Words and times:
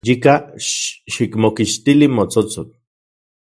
Yika, 0.09 0.35
xikmokixtili 1.13 2.07
motsotsol. 2.15 2.67